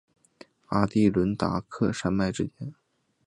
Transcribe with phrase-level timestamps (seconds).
[0.69, 2.73] 阿第伦达克山脉之间。